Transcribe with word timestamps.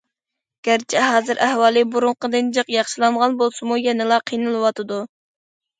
گەرچە 0.67 1.03
ھازىر 1.09 1.41
ئەھۋالى 1.49 1.83
بۇرۇنقىدىن 1.97 2.49
جىق 2.57 2.75
ياخشىلانغان 2.79 3.39
بولسىمۇ، 3.45 3.79
يەنىلا 3.87 4.21
قىينىلىۋاتىدۇ. 4.31 5.05